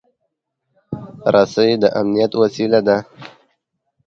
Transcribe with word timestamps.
رسۍ 1.33 1.71
د 1.83 1.85
امنیت 1.99 2.31
وسیله 2.41 2.79
هم 2.81 2.85
ده. 2.87 2.97